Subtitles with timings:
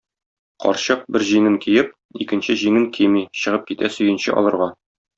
[0.63, 1.93] Карчык, бер җиңен киеп,
[2.25, 4.77] икенче җиңен кими, чыгып китә сөенче алырга.